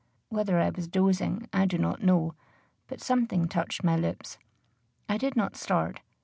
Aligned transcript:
Whether 0.29 0.59
I 0.59 0.71
was 0.71 0.87
dozing, 0.87 1.47
I 1.53 1.67
do 1.67 1.77
not 1.77 2.01
know; 2.01 2.33
but 2.87 3.01
something 3.01 3.47
touched 3.47 3.83
my 3.83 3.95
lips. 3.95 4.39
I 5.07 5.17
did 5.19 5.35
not 5.35 5.55
start. 5.55 5.99